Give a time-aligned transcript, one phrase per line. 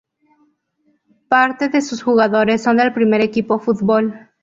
[1.29, 4.31] Parte de sus jugadores son del primer equipo fútbol.